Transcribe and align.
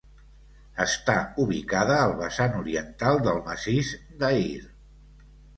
Està 0.85 1.17
ubicada 1.43 1.99
al 2.05 2.15
vessant 2.23 2.57
oriental 2.63 3.23
del 3.29 3.45
massís 3.51 3.93
d'Aïr. 4.23 4.61